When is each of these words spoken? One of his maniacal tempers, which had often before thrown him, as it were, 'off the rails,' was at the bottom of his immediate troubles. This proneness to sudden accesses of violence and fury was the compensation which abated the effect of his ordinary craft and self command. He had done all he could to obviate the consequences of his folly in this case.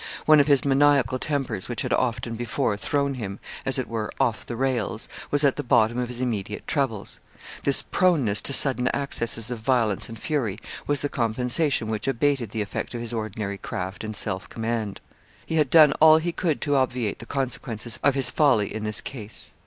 One 0.25 0.39
of 0.39 0.47
his 0.47 0.65
maniacal 0.65 1.19
tempers, 1.19 1.69
which 1.69 1.83
had 1.83 1.93
often 1.93 2.33
before 2.33 2.75
thrown 2.75 3.13
him, 3.13 3.39
as 3.67 3.77
it 3.77 3.87
were, 3.87 4.09
'off 4.19 4.43
the 4.47 4.55
rails,' 4.55 5.07
was 5.29 5.43
at 5.43 5.57
the 5.57 5.63
bottom 5.63 5.99
of 5.99 6.07
his 6.07 6.21
immediate 6.21 6.65
troubles. 6.65 7.19
This 7.65 7.83
proneness 7.83 8.41
to 8.41 8.51
sudden 8.51 8.87
accesses 8.95 9.51
of 9.51 9.59
violence 9.59 10.09
and 10.09 10.17
fury 10.17 10.57
was 10.87 11.01
the 11.01 11.07
compensation 11.09 11.87
which 11.87 12.07
abated 12.07 12.49
the 12.49 12.63
effect 12.63 12.95
of 12.95 13.01
his 13.01 13.13
ordinary 13.13 13.59
craft 13.59 14.03
and 14.03 14.15
self 14.15 14.49
command. 14.49 15.01
He 15.45 15.57
had 15.57 15.69
done 15.69 15.91
all 16.01 16.17
he 16.17 16.31
could 16.31 16.61
to 16.61 16.77
obviate 16.77 17.19
the 17.19 17.27
consequences 17.27 17.99
of 18.03 18.15
his 18.15 18.31
folly 18.31 18.73
in 18.73 18.83
this 18.83 19.01
case. 19.01 19.53